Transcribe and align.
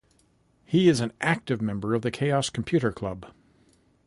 He 0.65 0.89
is 0.89 0.99
an 0.99 1.13
active 1.21 1.61
member 1.61 1.93
of 1.93 2.01
the 2.01 2.09
Chaos 2.09 2.49
Computer 2.49 2.91
Club. 2.91 3.27